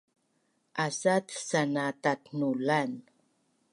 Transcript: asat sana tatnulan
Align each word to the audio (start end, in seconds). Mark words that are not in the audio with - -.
asat 0.85 1.25
sana 1.47 1.85
tatnulan 2.03 2.91